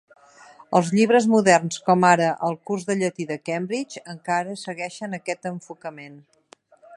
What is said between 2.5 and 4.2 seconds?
"Curs de llatí de Cambridge",